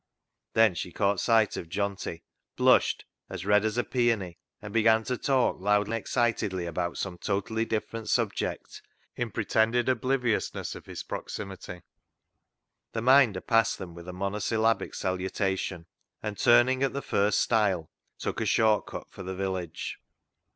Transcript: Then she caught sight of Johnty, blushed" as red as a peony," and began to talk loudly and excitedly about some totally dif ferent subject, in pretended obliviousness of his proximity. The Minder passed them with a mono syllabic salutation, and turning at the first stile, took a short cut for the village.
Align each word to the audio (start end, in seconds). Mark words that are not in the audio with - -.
Then 0.53 0.73
she 0.73 0.91
caught 0.91 1.19
sight 1.19 1.55
of 1.57 1.69
Johnty, 1.69 2.23
blushed" 2.55 3.05
as 3.29 3.45
red 3.45 3.63
as 3.63 3.77
a 3.77 3.83
peony," 3.83 4.39
and 4.59 4.73
began 4.73 5.03
to 5.03 5.15
talk 5.15 5.59
loudly 5.59 5.95
and 5.95 6.01
excitedly 6.01 6.65
about 6.65 6.97
some 6.97 7.19
totally 7.19 7.65
dif 7.65 7.87
ferent 7.87 8.07
subject, 8.07 8.81
in 9.15 9.29
pretended 9.29 9.87
obliviousness 9.87 10.73
of 10.73 10.87
his 10.87 11.03
proximity. 11.03 11.83
The 12.93 13.03
Minder 13.03 13.41
passed 13.41 13.77
them 13.77 13.93
with 13.93 14.07
a 14.07 14.13
mono 14.13 14.39
syllabic 14.39 14.95
salutation, 14.95 15.85
and 16.23 16.35
turning 16.35 16.81
at 16.81 16.93
the 16.93 17.03
first 17.03 17.39
stile, 17.39 17.91
took 18.17 18.41
a 18.41 18.45
short 18.47 18.87
cut 18.87 19.05
for 19.11 19.21
the 19.21 19.35
village. 19.35 19.99